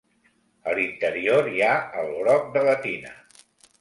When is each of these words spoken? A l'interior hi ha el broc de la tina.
A 0.69 0.71
l'interior 0.79 1.49
hi 1.51 1.61
ha 1.67 1.75
el 2.05 2.09
broc 2.23 2.49
de 2.57 2.65
la 2.71 2.75
tina. 2.87 3.13